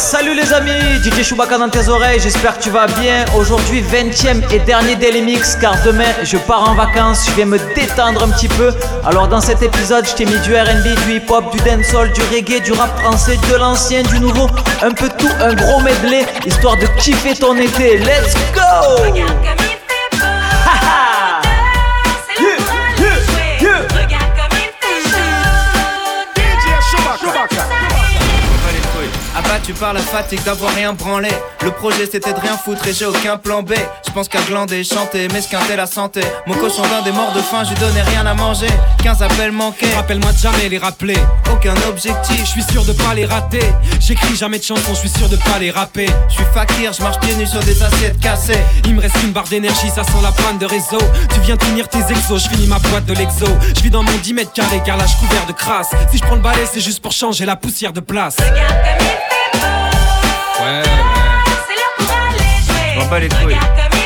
[0.00, 0.70] salut les amis,
[1.04, 3.26] DJ Chewbacca dans tes oreilles, j'espère que tu vas bien.
[3.36, 7.58] Aujourd'hui 20ème et dernier Daily Mix car demain je pars en vacances, je vais me
[7.74, 8.72] détendre un petit peu.
[9.04, 12.22] Alors dans cet épisode je t'ai mis du RB, du hip hop, du dancehall, du
[12.34, 14.48] reggae, du rap français, de l'ancien, du nouveau,
[14.82, 17.98] un peu tout, un gros medley, histoire de kiffer ton été.
[17.98, 19.79] Let's go
[29.58, 31.28] Tu par la fatigue d'avoir rien branlé.
[31.64, 33.72] Le projet c'était de rien foutre et j'ai aucun plan B.
[34.06, 36.20] Je pense qu'à glander, chanter, m'esquinter la santé.
[36.46, 38.68] Mon cochon d'un des morts de faim, je lui donnais rien à manger.
[39.02, 39.92] 15 appels manqués.
[39.96, 41.18] Rappelle-moi de jamais les rappeler.
[41.52, 43.62] Aucun objectif, je suis sûr de pas les rater.
[43.98, 46.06] J'écris jamais de chansons, je suis sûr de pas les rapper.
[46.28, 48.60] Je suis fakir, je marche pieds nus sur des assiettes cassées.
[48.84, 51.04] Il me reste une barre d'énergie, ça sent la panne de réseau.
[51.34, 53.48] Tu viens tenir tes exos, je finis ma boîte de l'exo.
[53.76, 55.90] Je vis dans mon 10 mètres carrés car là je couvert de crasse.
[56.12, 58.36] Si je prends le balai, c'est juste pour changer la poussière de place.
[60.60, 60.82] Ouais, ouais.
[61.66, 62.96] C'est l'heure pour aller jouer.
[62.96, 63.99] On va pas les couilles.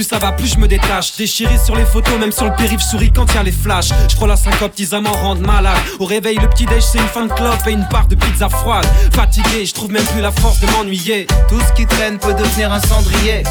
[0.00, 1.14] Plus ça va, plus je me détache.
[1.18, 3.90] Déchiré sur les photos, même sur le périph' souris quand y a les flashs.
[4.08, 5.76] Je prends la syncope, ils m'en rendent malade.
[5.98, 8.48] Au réveil, le petit déj, c'est une fin de clope et une part de pizza
[8.48, 8.86] froide.
[9.12, 11.26] Fatigué, je trouve même plus la force de m'ennuyer.
[11.50, 13.42] Tout ce qui traîne peut devenir un cendrier.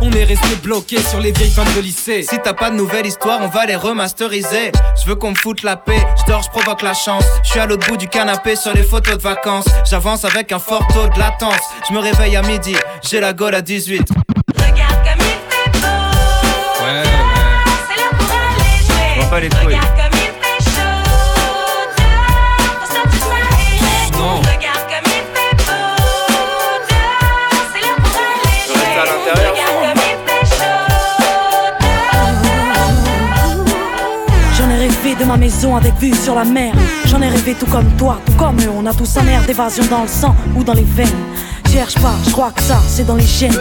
[0.00, 2.22] On est resté bloqué sur les vieilles femmes de lycée.
[2.22, 4.70] Si t'as pas de nouvelles histoires, on va les remasteriser.
[5.02, 7.24] Je veux qu'on me foute la paix, je dors, je provoque la chance.
[7.42, 9.66] Je suis à l'autre bout du canapé sur les photos de vacances.
[9.90, 11.62] J'avance avec un fort taux de latence.
[11.88, 14.25] Je me réveille à midi, j'ai la gueule à 18.
[19.36, 19.64] Pas les couilles.
[19.66, 21.04] Regarde comme il fait chaud.
[22.68, 24.36] Faut sortir ça Non.
[24.36, 25.86] Regarde comme il fait beau.
[27.72, 28.80] C'est l'heure pour aller jouer.
[28.80, 29.52] Reste à l'intérieur.
[29.52, 30.86] Regarde comme il fait chaud.
[34.56, 36.72] J'en ai rêvé de ma maison avec vue sur la mer.
[37.04, 38.70] J'en ai rêvé tout comme toi, tout comme eux.
[38.74, 41.24] On a tous un air d'évasion dans le sang ou dans les veines.
[41.70, 43.58] Cherche pas, je crois que ça, c'est dans les chaînes.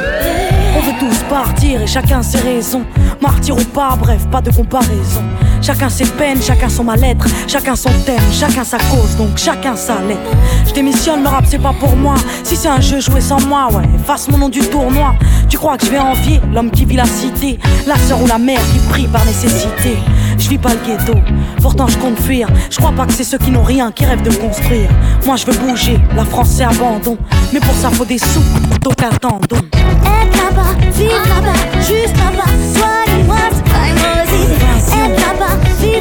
[0.77, 2.85] On veut tous partir et chacun ses raisons.
[3.21, 5.23] Martyr ou pas, bref, pas de comparaison.
[5.61, 9.99] Chacun ses peines, chacun son mal-être, chacun son thème, chacun sa cause, donc chacun sa
[10.01, 10.31] lettre.
[10.67, 12.15] Je démissionne, le rap c'est pas pour moi.
[12.43, 15.15] Si c'est un jeu joué sans moi, ouais, fasse mon nom du tournoi.
[15.49, 18.37] Tu crois que je vais envier l'homme qui vit la cité, la sœur ou la
[18.37, 19.97] mère qui prie par nécessité.
[20.37, 21.17] Je vis pas le ghetto,
[21.61, 22.47] pourtant je compte fuir.
[22.69, 24.89] Je crois pas que c'est ceux qui n'ont rien qui rêvent de construire.
[25.25, 27.17] Moi je veux bouger, la France c'est abandon.
[27.53, 28.43] Mais pour ça faut des sous,
[28.81, 29.65] donc attendons.
[29.73, 34.24] Être là-bas, vivre là-bas, juste là-bas, toi et moi c'est pas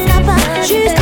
[0.02, 0.98] là-bas, juste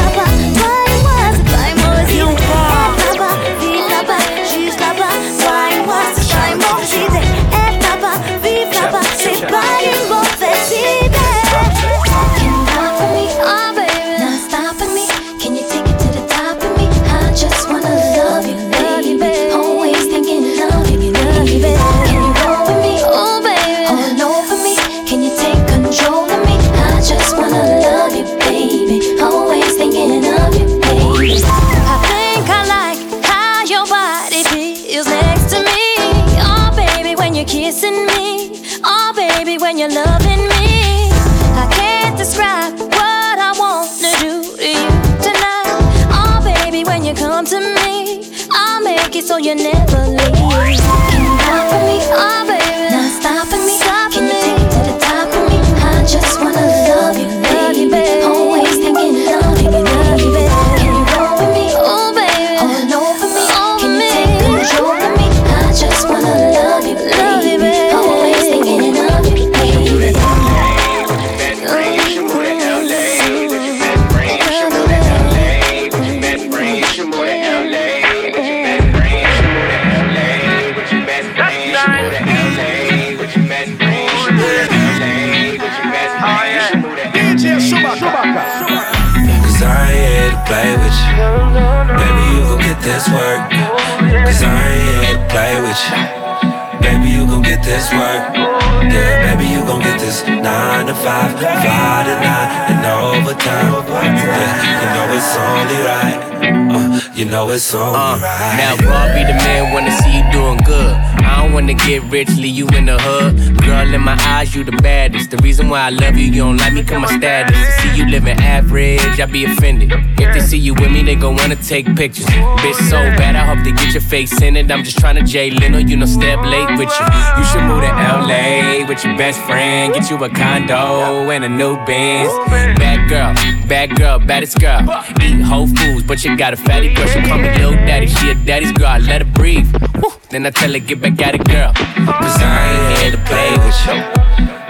[107.32, 107.96] know it's only.
[107.96, 109.16] Uh, you know it's only right.
[109.16, 110.94] now, be the man wanna see you doing good.
[111.24, 113.56] I don't wanna get rich, leave you in the hood.
[113.64, 115.30] Girl, in my eyes, you the baddest.
[115.30, 117.56] The reason why I love you, you don't like me, cause my status.
[117.56, 119.92] To see you living average, I be offended.
[120.20, 122.26] If they see you with me, they gon' wanna take pictures.
[122.26, 124.70] Bitch, so bad, I hope they get your face in it.
[124.70, 127.06] I'm just tryna Jay Leno, you know, step late with you.
[127.38, 127.92] You should move to
[128.28, 129.94] LA with your best friend.
[129.94, 132.30] Get you a condo and a new Benz.
[132.78, 133.32] Bad girl,
[133.72, 134.82] bad girl, baddest girl.
[135.24, 137.06] Eat Whole Foods, but you got a fatty girl.
[137.06, 138.88] She call me little daddy, she a daddy's girl.
[138.88, 139.64] I let her breathe.
[139.96, 140.12] Woo.
[140.28, 141.72] Then I tell her, get back at it, girl.
[141.72, 143.96] Cause I ain't here to play with you.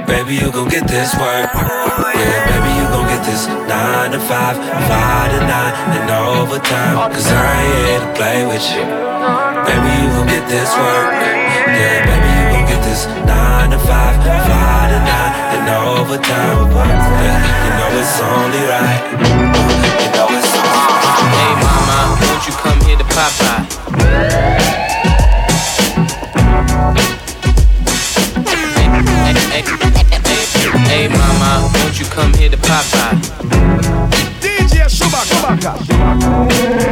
[0.06, 1.50] Baby, you gon' get this work.
[1.50, 7.10] Yeah, baby, you gon' get this 9 to 5, 5 to 9, and overtime.
[7.10, 8.86] Cause I ain't here to play with you.
[9.66, 11.10] Baby, you gon' get this work.
[11.74, 15.12] Yeah, baby, you get this 9 to 5, 5 to 9,
[15.54, 16.70] and overtime.
[16.72, 19.00] Yeah, you know it's only right.
[20.00, 21.28] You know it's only right.
[21.36, 23.62] Hey, mama, won't you come here to Popeye?
[28.48, 28.86] Hey,
[29.52, 29.64] hey,
[30.28, 30.42] hey,
[30.88, 33.14] hey, mama, won't you come here to Popeye?
[34.40, 35.72] DJ Chewbacca.
[36.50, 36.91] Hey,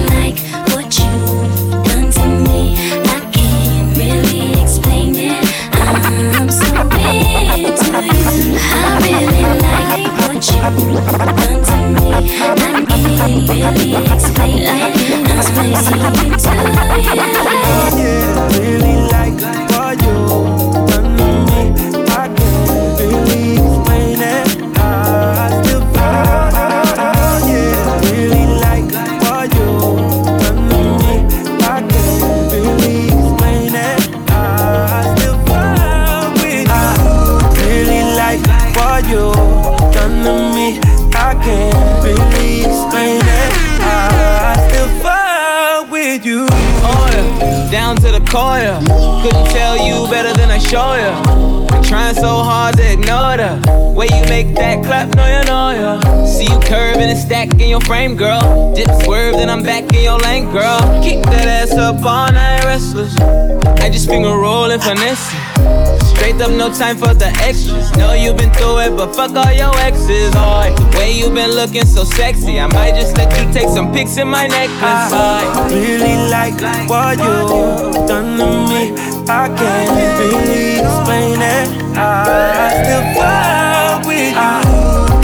[10.63, 10.67] Oh,
[18.59, 19.41] really like
[19.71, 20.50] what you
[48.31, 48.79] the corner.
[49.21, 50.79] Couldn't tell you better than I show.
[50.79, 55.71] I'm trying so hard to ignore the way you make that clap, no you know
[55.71, 56.25] ya.
[56.25, 58.73] See you curving and stack in your frame, girl.
[58.73, 60.79] Dip swerve, then I'm back in your lane, girl.
[61.03, 63.15] Keep that ass up all night, restless.
[63.81, 65.33] I just finger roll and finesse.
[65.33, 65.80] it.
[66.21, 67.91] Straight up, no time for the extras.
[67.97, 70.31] Know you been through it, but fuck all your exes.
[70.35, 73.91] Oh, the way you been looking so sexy, I might just let you take some
[73.91, 75.09] pics in my necklace.
[75.17, 78.93] I really like what you done to me.
[79.27, 79.89] I can't
[80.21, 81.97] really explain it.
[81.97, 84.37] I still fall with you.
[84.37, 84.61] Ah.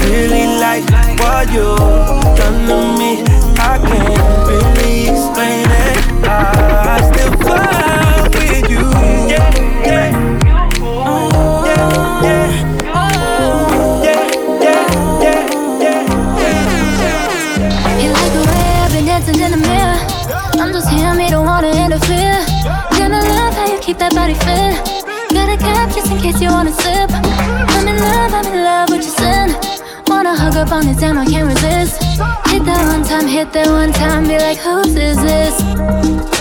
[0.01, 0.89] Really like
[1.21, 1.77] what you
[2.35, 3.06] done to me.
[26.37, 27.09] Case you wanna sip.
[27.11, 29.55] I'm in love, I'm in love with your sin.
[30.07, 32.01] Wanna hug up on it, damn, I can't resist.
[32.47, 36.36] Hit that one time, hit that one time, be like, whose is this?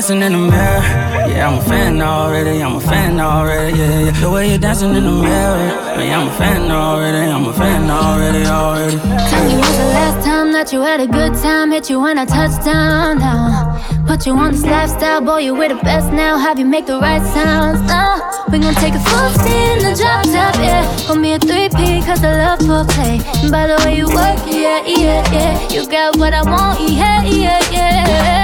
[0.00, 0.80] dancing in the mirror.
[1.28, 4.20] Yeah, I'm a fan already, I'm a fan already, yeah, yeah.
[4.20, 5.58] The way you're dancing in the mirror.
[6.00, 8.96] Yeah, I'm a fan already, I'm a fan already, already.
[8.96, 11.70] Tell me when's the last time that you had a good time?
[11.70, 13.76] Hit you when I touch down now.
[14.06, 16.38] Put you on this lifestyle, boy, you are the best now.
[16.38, 17.80] Have you make the right sounds?
[17.92, 20.80] Oh, we gon' take a full in the drop top, yeah.
[21.06, 23.20] Call me a 3P, cause I love foreplay.
[23.42, 25.68] And by the way you work, yeah, yeah, yeah.
[25.68, 28.39] You got what I want, yeah, yeah, yeah.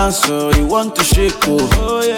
[0.00, 1.58] dancer, you want to shake, oh.
[1.74, 2.16] Oh, yeah.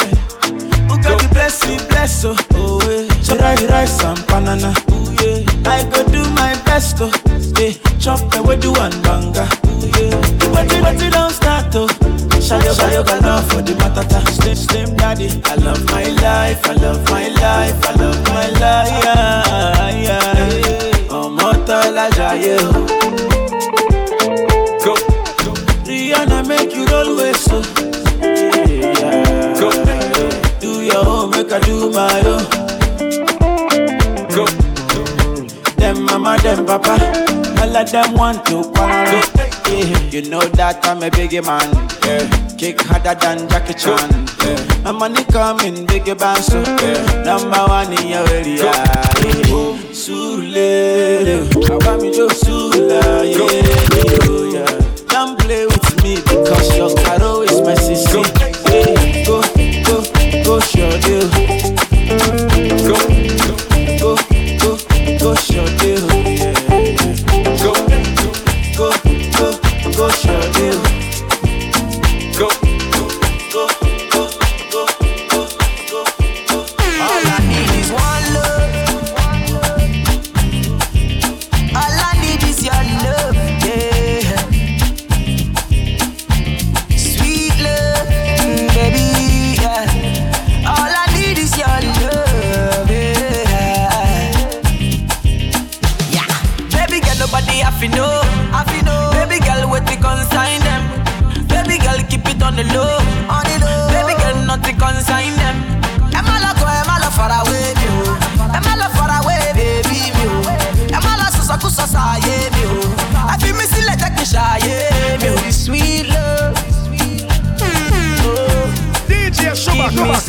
[0.87, 2.37] Who can got the blessing, bless, oh.
[2.55, 3.13] Oh, yeah.
[3.23, 4.73] So rice, rice and banana.
[4.91, 5.43] Oh, yeah.
[5.75, 7.11] I go do my best, oh.
[7.59, 7.73] Yeah.
[7.99, 9.49] Chop and we do one banga.
[9.67, 10.15] Oh, yeah.
[10.55, 11.89] But it, but it don't start, oh.
[12.47, 14.21] Shayo, shayo, gala for the matata.
[14.31, 15.29] Slim, slim, daddy.
[15.47, 19.05] I love my life, I love my life, I love my life.
[19.05, 21.19] Yeah, yeah.
[21.21, 22.71] Ọmọ tọ́lájà yẹ o.
[22.71, 22.92] Oh.
[31.53, 32.45] I do my own.
[34.33, 34.47] Go.
[35.77, 36.97] Them mama, them papa,
[37.61, 39.21] all of them want to party.
[39.69, 39.99] Yeah.
[40.09, 41.69] You know that I'm a biggie man.
[42.07, 42.57] Yeah.
[42.57, 44.11] Kick harder than Jackie Chan.
[44.41, 44.83] Yeah.
[44.85, 46.63] My money coming, biggie bang so.
[46.63, 47.23] Yeah.
[47.23, 48.65] Number one in your area.
[48.65, 49.13] Yeah.
[49.93, 52.89] Sule, I want me to Sule,
[53.31, 53.92] yeah.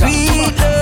[0.06, 0.73] 你的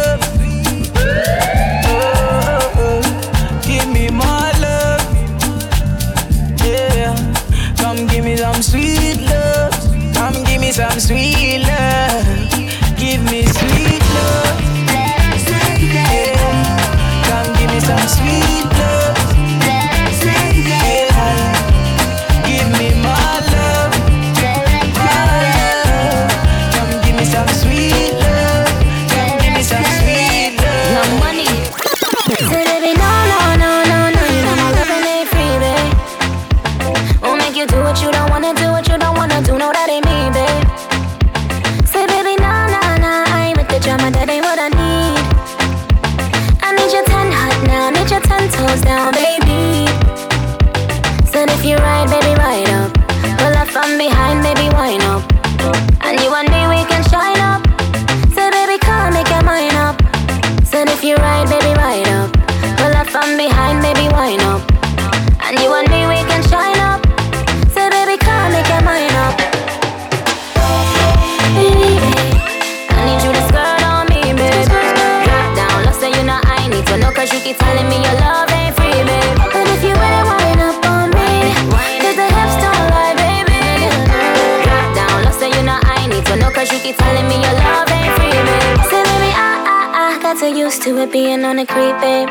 [91.58, 91.66] kinda
[92.00, 92.30] babe.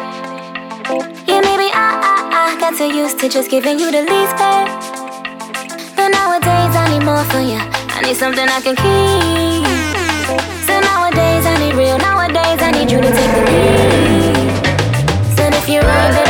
[1.29, 3.91] Yeah, maybe I, ah, I, ah, I ah, got so used to just giving you
[3.91, 4.69] the least, babe.
[5.95, 7.61] But nowadays I need more from you.
[7.61, 9.67] I need something I can keep.
[10.67, 11.99] So nowadays I need real.
[11.99, 14.49] Nowadays I need you to take the lead.
[15.37, 16.30] So if you're right,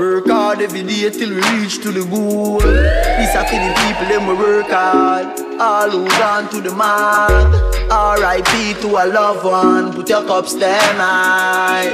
[0.00, 2.58] Work hard every day till we reach to the goal.
[2.60, 5.26] This a for the people them we work hard.
[5.60, 7.52] All who gone to the mark.
[7.90, 8.80] R.I.P.
[8.80, 9.92] to a loved one.
[9.92, 11.92] Put your cups down high.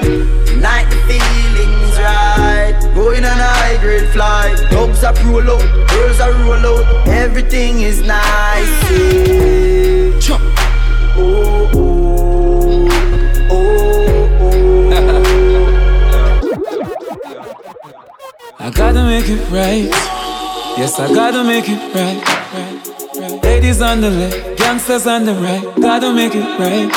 [0.55, 2.79] Night the feelings right.
[2.95, 4.57] Going on a high grade flight.
[4.71, 7.09] Dogs are roll out, girls are roll out.
[7.09, 8.71] Everything is nice.
[10.29, 10.39] Yeah.
[11.19, 12.06] Oh, oh,
[18.67, 19.87] I gotta make it right.
[20.77, 22.19] Yes, I gotta make it right.
[22.19, 23.45] right, right.
[23.45, 25.63] Ladies on the left, gangsters on the right.
[25.81, 26.91] Gotta make it right.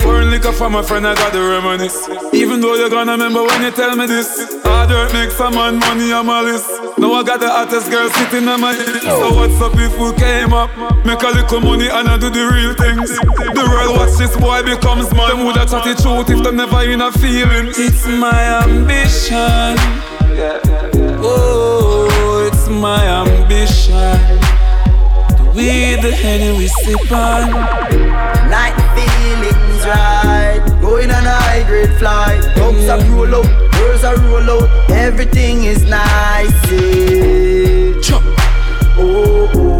[0.00, 2.08] Pouring liquor for my friend, I gotta reminisce.
[2.32, 4.56] Even though you're gonna remember when you tell me this.
[4.64, 6.70] Hard work makes some man money on my list.
[6.96, 9.02] Now I got the hottest girl sitting on my head.
[9.02, 10.72] So what's up if we came up?
[11.04, 13.12] Make a little money and I do the real things.
[13.12, 15.36] The world watch this boy becomes man.
[15.36, 17.76] Them woulda chat it truth if them never in a feeling.
[17.76, 20.15] It's my ambition.
[20.38, 23.94] Oh, it's my ambition.
[25.36, 27.50] The weed, the henny we sip on.
[28.50, 30.60] Night feelings right.
[30.82, 32.42] Going on a high grade flight.
[32.54, 33.14] Dogs are mm.
[33.14, 34.68] roll out, girls are roll out.
[34.90, 36.52] Everything is nice.
[36.70, 37.94] Yeah.
[38.98, 39.75] Oh, oh,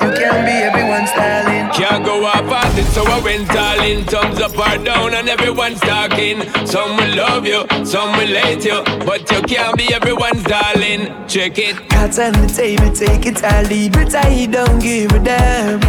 [0.00, 1.70] you, you can't be everyone's darling.
[1.72, 4.04] Can't go off at it, so I went all in.
[4.04, 6.42] Thumbs up or down, and everyone's talking.
[6.66, 11.12] Some will love you, some will hate you, but you can't be everyone's darling.
[11.28, 11.76] Check it.
[11.90, 14.14] Cards on the table, take it or leave it.
[14.14, 15.80] I don't give a damn.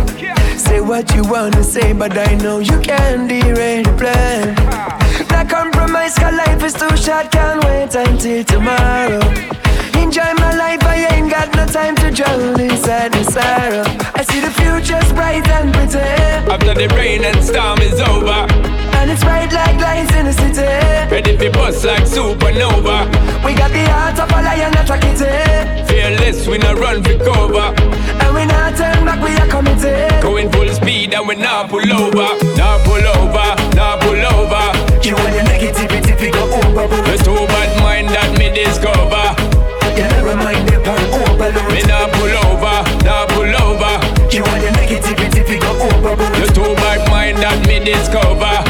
[0.57, 4.55] Say what you wanna say, but I know you can't derail the plan.
[5.29, 9.40] Not compromise, cause life is too short, can't wait until tomorrow.
[12.15, 13.83] To inside the sorrow.
[14.15, 15.99] I see the future's bright and pretty.
[16.51, 18.45] After the rain and storm is over,
[18.99, 20.67] And it's bright like lights in the city.
[21.09, 23.07] ready for bust like supernova.
[23.45, 25.87] We got the heart of a lion, a track it.
[25.87, 27.73] Fearless, we not run for cover.
[28.21, 30.21] And we not turn back, we are committed.
[30.21, 34.63] Going full speed and we not pull over, not pull over, not pull over.
[35.01, 37.05] You and your negativity, we go overboard.
[37.07, 39.25] The two bad mind that me discover.
[39.97, 40.70] You never mind the pan overload.
[41.51, 43.93] Me not pull over, not pull over.
[44.31, 46.33] You and your negativity, we go overboard.
[46.39, 48.63] The two bad mind that me discover.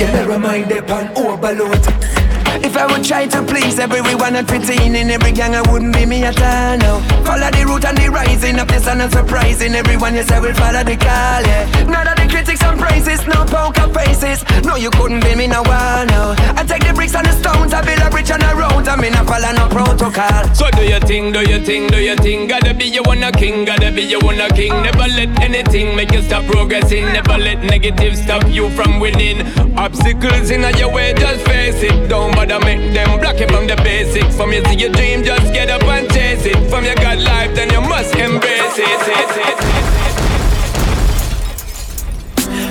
[0.00, 2.15] You never mind the pan overload.
[2.64, 6.06] If I would try to please everyone at 15 in every gang, I wouldn't be
[6.06, 6.78] me at all.
[6.78, 7.00] No.
[7.24, 10.14] Follow the route and the rising up the sun and surprising everyone.
[10.14, 11.42] Yes, I will follow the call.
[11.44, 11.84] Yeah.
[11.84, 14.44] None of the critics and praises, no poker faces.
[14.64, 16.08] No, you couldn't be me no one.
[16.08, 16.34] No.
[16.56, 18.88] I take the bricks and the stones, I build a bridge and a road.
[18.88, 20.54] I mean, I follow no protocol.
[20.54, 22.48] So do your thing, do your thing, do your thing.
[22.48, 24.72] Gotta be your one a king, gotta be your one a king.
[24.82, 27.04] Never let anything make you stop progressing.
[27.12, 29.44] Never let negative stop you from winning.
[29.76, 32.08] Obstacles in your way, just face it.
[32.08, 34.36] Don't bother make them block you from the basics.
[34.36, 36.56] From you see your dream, just get up and chase it.
[36.70, 39.00] From your God life, then you must embrace it.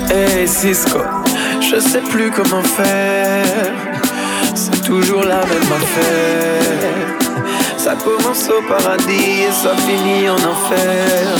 [0.08, 1.00] Hey Cisco,
[1.60, 3.72] je sais plus comment faire.
[4.54, 7.16] C'est toujours la même affaire.
[7.86, 11.38] Ça commence au paradis et ça finit en enfer.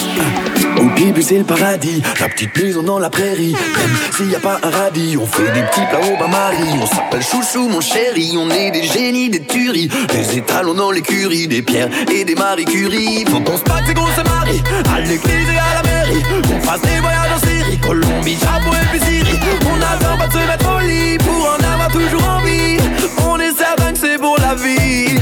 [0.76, 3.50] Au début c'est le paradis, la petite maison dans la prairie.
[3.52, 6.78] Même s'il y a pas un radis, on fait des petits plats au bain-marie.
[6.80, 9.90] On s'appelle chouchou mon chéri, on est des génies, des tueries.
[10.12, 13.24] Des étalons dans l'écurie, des pierres et des Marie Curie.
[13.28, 14.62] Faut qu'on se batte et qu'on se marie,
[14.94, 16.22] à l'église et à la mairie.
[16.54, 19.40] On fasse des voyages en Syrie, Colombie, Japon et puis Syrie.
[19.68, 22.78] On attend pas de se mettre au lit pour en avoir toujours envie.
[23.26, 25.18] On est certain que c'est pour la vie.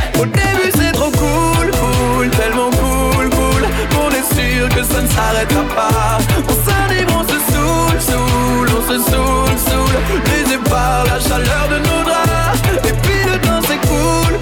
[5.14, 6.18] S'arrêtera pas.
[6.48, 9.98] On s'anime, on se saoule, saoule, on se saoule, saoule.
[10.26, 12.58] Les par la chaleur de nos draps.
[12.88, 14.34] Et puis le temps c'est cool.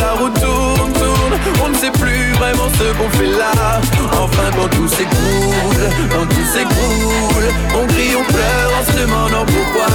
[0.00, 1.34] La route tourne, tourne.
[1.64, 3.80] On ne sait plus vraiment ce qu'on fait là.
[4.12, 7.48] Enfin quand tout s'écroule, quand tout s'écroule,
[7.80, 9.86] on crie, on pleure en se demandant pourquoi.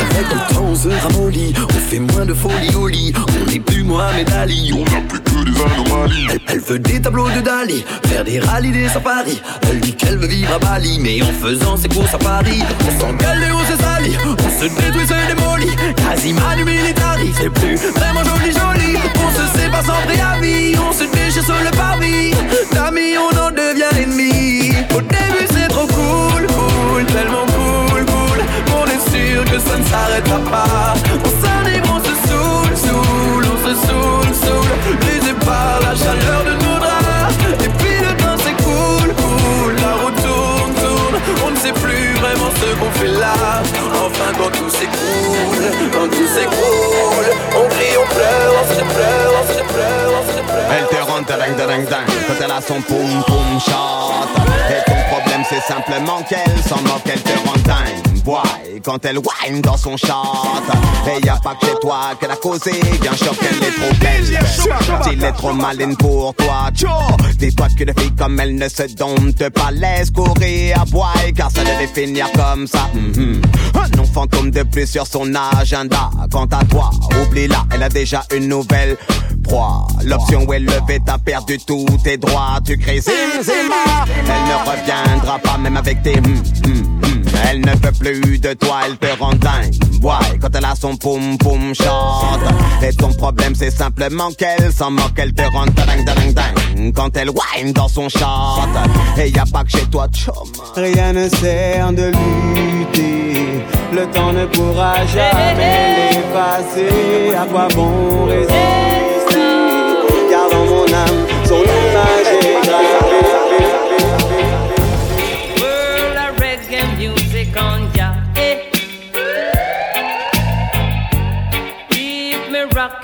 [0.00, 1.54] Avec le temps on se ramollit,
[1.92, 3.12] fait moins de folie au lit.
[3.16, 6.26] On n'est plus Mohamed Ali, on n'a plus que des anomalies.
[6.30, 9.42] Elle, elle veut des tableaux de Dali, faire des rallyes, des safaris.
[9.68, 13.00] Elle dit qu'elle veut vivre à Bali, mais en faisant ses courses à Paris, on
[13.00, 15.76] s'engueule et on se salit, on se détruit, se démolit.
[15.96, 18.96] Quasi du militari, c'est plus vraiment joli, joli.
[19.24, 22.32] On se sépare sans préavis, on se déchire sur le parvis.
[22.72, 24.72] D'amis, on en devient ennemi.
[24.96, 27.51] Au début, c'est trop cool, cool, tellement
[29.12, 30.94] que ça ne s'arrêtera pas.
[31.24, 34.96] On s'anime, on se saoule, saoule, on se saoule, saoule.
[35.06, 37.36] Les par la chaleur de nos draps.
[37.64, 39.74] Et puis le temps cool, cool.
[39.76, 41.16] La route tourne, tourne.
[41.46, 43.34] On ne sait plus vraiment ce qu'on fait là.
[44.04, 49.46] Enfin, quand tout s'écroule, quand tout s'écroule, on crie, on pleure, on se pleure, on
[49.46, 50.70] se pleure, on se pleure.
[50.74, 54.28] Elle te rend ding ding ding quand elle a son poum poum shot.
[54.70, 57.51] Et ton problème c'est simplement qu'elle s'en moque, te rend
[58.82, 60.08] quand elle whine dans son shot.
[61.06, 63.94] Et y a pas que chez toi qu'elle a causé, bien sûr qu'elle est trop
[64.00, 65.04] belle.
[65.04, 66.70] S'il est trop maline pour toi.
[67.38, 71.50] Dis-toi que les filles comme elle ne se domptent pas, laisse courir à boy, car
[71.50, 72.88] ça devait finir comme ça.
[72.94, 73.42] Mhm.
[73.74, 76.10] Un nom fantôme de plus sur son agenda.
[76.30, 76.90] Quant à toi,
[77.22, 78.96] oublie-la, elle a déjà une nouvelle
[79.42, 79.86] proie.
[80.04, 82.58] L'option où elle levait, t'as perdu tous tes droits.
[82.64, 83.12] Tu crées zim.
[83.12, 87.11] Elle ne reviendra pas, même avec tes hum.
[87.48, 89.74] Elle ne veut plus de toi, elle te rend dingue.
[90.02, 92.40] Ouais, quand elle a son poum poum chante.
[92.82, 96.92] Et ton problème, c'est simplement qu'elle s'en moque, elle te rend dingue, dingue, dingue.
[96.94, 98.68] Quand elle whine dans son chante.
[99.18, 100.34] Et y a pas que chez toi, chum.
[100.76, 107.34] Rien ne sert de lutter, le temps ne pourra jamais l'effacer.
[107.34, 108.52] À quoi bon résister?
[110.30, 112.51] Car dans mon âme, son image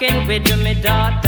[0.08, 1.27] rocking with me daughter.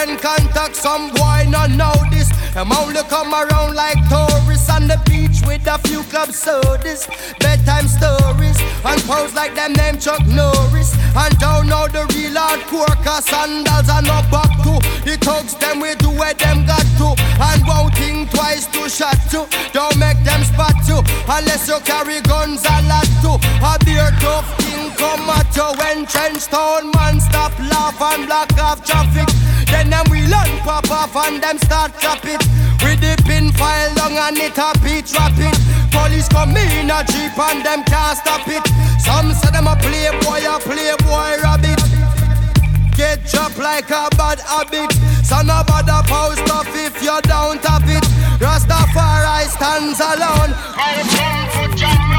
[0.00, 0.76] Girlfriend contact.
[0.76, 2.28] Some boy not know this.
[2.54, 5.00] Them only come around like tourists on the
[5.40, 7.06] beach with a few club sodas,
[7.38, 10.94] bedtime stories, and pose like them name Chuck Norris.
[11.16, 14.78] And don't know the real hardcore, cause sandals are no back to.
[15.04, 19.18] The thugs them we do where them got to, and won't think twice to shot
[19.30, 19.46] to.
[19.72, 23.32] Don't make them spot you, unless you carry guns a lot to.
[23.64, 28.52] A beer tough thing come at you when trench town man stop laugh and block
[28.58, 29.28] off traffic.
[29.70, 32.42] Then them we learn pop off and them start chop it.
[32.82, 34.50] With the pin file long and it.
[34.54, 34.79] Police
[36.30, 38.64] come in a jeep and them can't stop it.
[39.02, 41.80] Some say them a playboy, a playboy rabbit.
[42.96, 44.92] Get dropped like a bad habit.
[45.24, 48.04] So no bother post off if you don't have it.
[48.40, 50.52] Rastafari stands alone.
[50.76, 52.09] I come for jam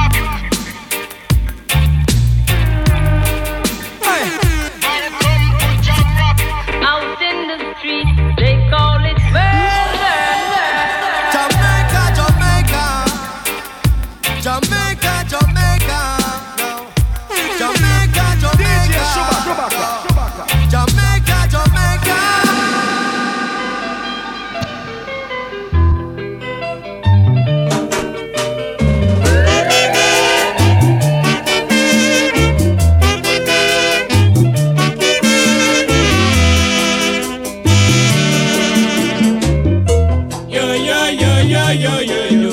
[41.71, 42.50] yeah, yeah, yeah.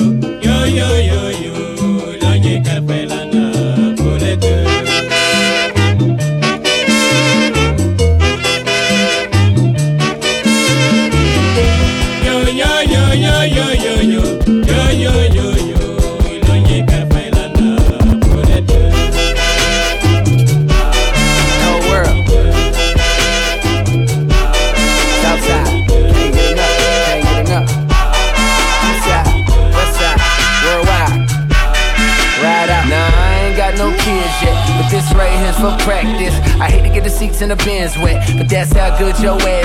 [37.49, 39.58] In the bins wet, but that's how good your ass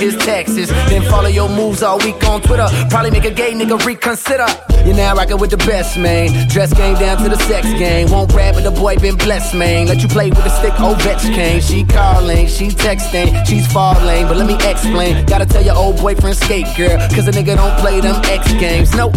[0.00, 2.66] his taxes, then follow your moves all week on Twitter.
[2.88, 4.46] Probably make a gay nigga reconsider.
[4.84, 6.48] You're now rocking with the best, man.
[6.48, 8.10] Dress game down to the sex game.
[8.10, 9.86] Won't rap, but the boy been blessed, man.
[9.86, 11.60] Let you play with the stick, Ovechkin.
[11.60, 14.26] She calling, she texting, she's falling.
[14.26, 15.26] But let me explain.
[15.26, 16.96] Gotta tell your old boyfriend skate, girl.
[17.10, 18.94] Cause a nigga don't play them X games.
[18.94, 19.16] Nope.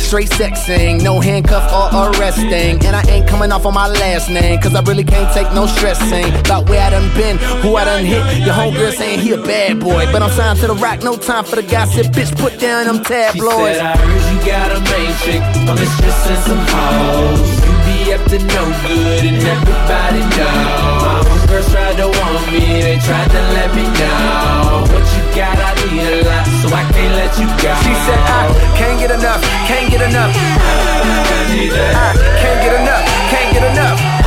[0.00, 2.84] Straight sexing, no handcuff or arresting.
[2.84, 4.60] And I ain't coming off on my last name.
[4.60, 6.34] Cause I really can't take no stressing.
[6.40, 8.44] About where I done been, who I done hit.
[8.44, 10.06] Your homegirl saying he a bad boy.
[10.16, 12.08] But I'm signed to the rock, no time for the gossip.
[12.16, 13.76] Bitch, put down them tabloids.
[13.76, 17.44] She said, I heard you got a main chick on this just and some hoes.
[17.60, 20.56] You be up to no good and everybody know.
[21.04, 24.88] My homegirls tried to want me, they tried to let me know.
[24.88, 27.76] What you got, I need a lot, so I can't let you go.
[27.84, 30.32] She said, I can't get enough, can't get enough.
[30.32, 34.25] I can't get enough, can't get enough.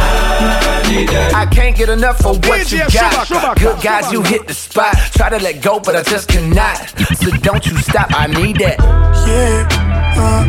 [0.92, 3.60] I can't get enough for what you got.
[3.60, 4.96] Good guys, you hit the spot.
[5.14, 6.78] Try to let go, but I just cannot.
[7.18, 8.80] So don't you stop, I need that.
[9.28, 9.68] Yeah,
[10.18, 10.46] ah,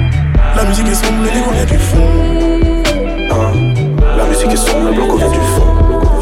[0.56, 2.08] la musique est sombre, le déco vient du fond.
[3.30, 5.76] Ah, la musique est sombre, le bloc vient du fond.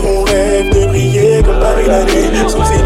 [0.04, 2.48] On rêve de briller comme Paris la nuit.
[2.48, 2.82] Sous ces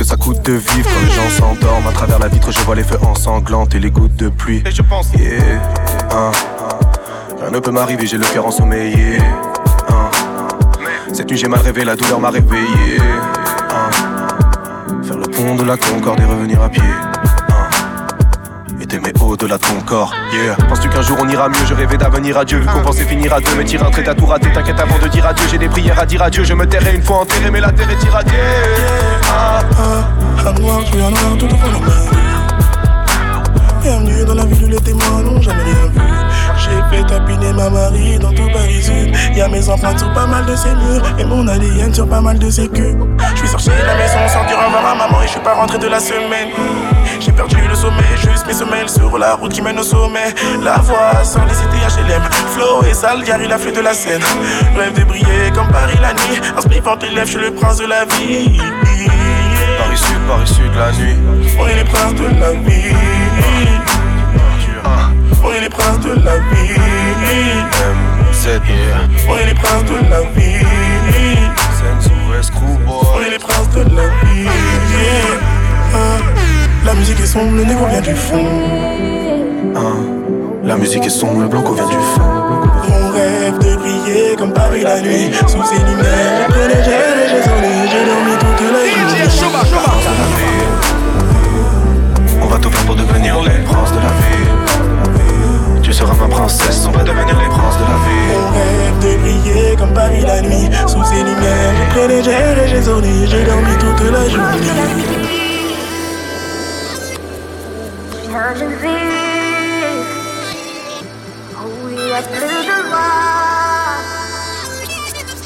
[0.00, 2.74] que ça coûte de vivre quand les gens s'endorment À travers la vitre, je vois
[2.74, 4.62] les feux ensanglantes et les gouttes de pluie.
[4.64, 5.60] Et je pense, yeah,
[6.10, 6.30] hein,
[7.38, 9.18] rien ne peut m'arriver, j'ai le cœur ensommeillé.
[9.90, 10.10] hein.
[11.12, 12.98] Cette nuit, j'ai mal rêvé, la douleur m'a réveillé.
[13.70, 13.90] hein.
[15.02, 16.82] Faire le pont de la Concorde et revenir à pied.
[18.90, 20.56] T'aimer au-delà de ton corps, yeah.
[20.68, 21.64] Penses-tu qu'un jour on ira mieux?
[21.64, 23.54] Je rêvais d'avenir à Dieu, vu qu'on pensait finir à deux.
[23.56, 25.44] Mais tirer un trait, t'as tout raté, t'inquiète avant de dire adieu.
[25.48, 27.88] J'ai des prières à dire adieu, je me tairai une fois enterré, mais la terre
[27.88, 28.34] est irradiée.
[29.32, 29.60] Ah.
[29.78, 31.60] Ah, à noir, je suis à noir, tout au.
[33.82, 36.00] Bienvenue dans la ville où les témoins n'ont jamais rien vu.
[36.58, 39.14] J'ai fait tapiner ma Marie dans tout Paris Sud.
[39.36, 42.38] Y'a mes empreintes sur pas mal de ses murs et mon ADN sur pas mal
[42.38, 42.98] de ses culs.
[43.34, 45.40] Je suis sorti de la maison sans dire au revoir à maman et je suis
[45.40, 46.48] pas rentré de la semaine.
[47.30, 50.34] J'ai perdu le sommeil, juste mes semelles sur la route qui mène au sommet.
[50.64, 54.20] La voix sans les cités HLM, Flo et sale, Gary la flûte de la scène.
[54.76, 56.40] Rêve de briller comme Paris la nuit.
[56.58, 58.58] Spliff en tes lèvres, je suis le prince de la vie.
[59.78, 61.14] Paris Sud, Paris Sud, la nuit.
[61.56, 62.96] On est les princes de la vie.
[65.44, 66.74] On est les princes de la vie.
[68.32, 68.60] MZ.
[69.28, 70.66] On est les princes de la vie.
[73.14, 74.48] On est les princes de la vie.
[76.90, 78.44] La musique est sombre, le négro vient du fond.
[79.76, 79.94] Hein.
[80.64, 82.20] La musique est sombre, le blanco vient du fond.
[82.20, 85.30] On rêve de briller comme Paris la nuit.
[85.46, 89.70] Sous ces lumières, j'ai pris j'ai erré, j'ai sonné, j'ai dormi toute la journée.
[92.42, 94.50] On va tout faire pour devenir les princes de la ville.
[95.82, 98.34] Tu seras ma princesse, on va devenir les princes de la ville.
[98.34, 100.68] On rêve de briller comme Paris la nuit.
[100.88, 105.19] Sous ces lumières, j'ai pris j'ai erré, j'ai sonné, j'ai dormi toute la journée.
[108.50, 108.56] Oh,
[111.88, 113.94] il y a plus de voix.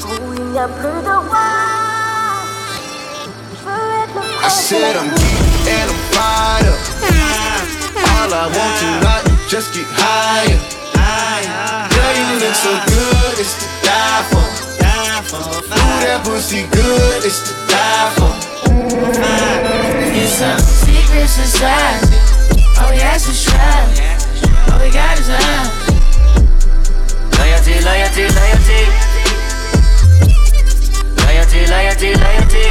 [0.05, 1.53] Oh, il y a plus de voix.
[3.53, 6.79] Je veux être le I said I'm deep and I'm fired up.
[8.09, 10.59] All I want tonight is just get higher.
[11.91, 14.41] Girl, you look so good, it's to die for.
[14.41, 18.33] Ooh, that pussy good, it's to die for.
[20.17, 22.24] It's some secret society.
[22.79, 24.01] All we ask is trust.
[24.71, 25.67] All we got is love.
[27.39, 28.81] Loyalty, loyalty, loyalty.
[31.23, 32.67] Loyalty, loyalty, loyalty.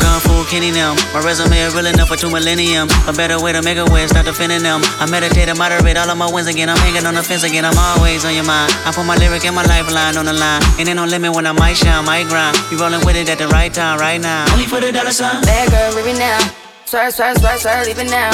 [0.00, 0.96] Kung Fu Kenny them.
[1.14, 2.88] My resume is real enough for two millennium.
[3.08, 4.82] A better way to make a way, start defending them.
[5.00, 6.68] I meditate and moderate all of my wins again.
[6.68, 7.64] I'm hanging on the fence again.
[7.64, 8.72] I'm always on your mind.
[8.84, 10.62] I put my lyric and my lifeline on the line.
[10.78, 12.56] And ain't no limit when I might shine, might grind.
[12.70, 14.44] You rolling with it at the right time, right now.
[14.52, 15.42] Only for the dollar sign.
[15.42, 16.65] Bad girl, leave it now.
[16.86, 18.30] Swerve, swerve, swerve, swerve, leave it now.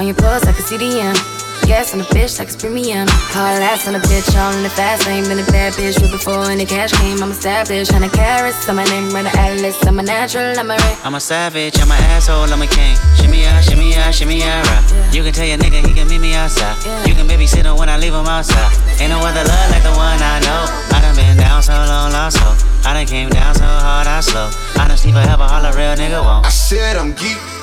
[0.00, 1.12] On your pulse, I can see the M.
[1.68, 3.04] gas on a bitch like it's premium.
[3.36, 5.28] Hard ass on a bitch, all in the fast lane.
[5.28, 7.22] Been a bad bitch way before any cash came.
[7.22, 8.66] I'm established, hundred carats.
[8.66, 9.76] I'm my name, run the atlas.
[9.84, 10.96] I'm a natural, I'm a ray.
[11.04, 12.96] I'm a savage, I'm an asshole, I'm a king.
[13.20, 15.12] Shimmy out, shimmy out, shimmy out, right.
[15.12, 16.80] You can tell your nigga he can meet me outside.
[17.04, 18.72] You can babysit him when I leave him outside.
[18.96, 20.64] Ain't no other love like the one I know.
[20.96, 22.56] I done been down so long, lost hope.
[22.88, 24.48] I done came down so hard, I slow.
[24.80, 26.46] I done sleep forever, all a real nigga won't.
[26.46, 27.36] I said I'm geek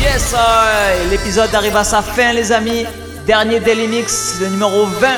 [0.00, 0.34] Yes,
[1.10, 2.86] l'épisode arrive à sa fin, les amis.
[3.26, 5.08] Dernier Daily Mix, le numéro 20.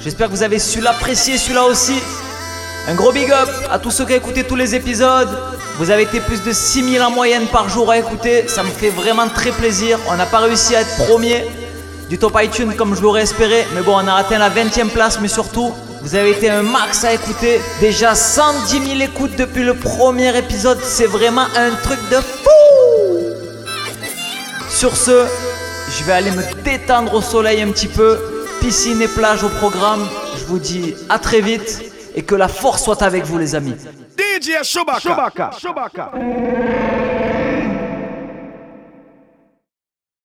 [0.00, 1.94] J'espère que vous avez su l'apprécier, celui-là aussi.
[2.88, 5.28] Un gros big up à tous ceux qui ont écouté tous les épisodes.
[5.78, 8.48] Vous avez été plus de 6000 en moyenne par jour à écouter.
[8.48, 9.98] Ça me fait vraiment très plaisir.
[10.08, 11.44] On n'a pas réussi à être premier
[12.08, 13.64] du top iTunes comme je l'aurais espéré.
[13.76, 15.20] Mais bon, on a atteint la 20e place.
[15.20, 17.60] Mais surtout, vous avez été un max à écouter.
[17.80, 20.78] Déjà 110 000 écoutes depuis le premier épisode.
[20.82, 22.65] C'est vraiment un truc de fou.
[24.76, 25.26] Sur ce,
[25.88, 28.18] je vais aller me détendre au soleil un petit peu.
[28.60, 30.06] Piscine et plage au programme.
[30.36, 31.82] Je vous dis à très vite
[32.14, 33.74] et que la force soit avec vous les amis.
[34.18, 35.00] DJ Chewbacca.
[35.00, 35.50] Chewbacca.
[35.58, 36.12] Chewbacca.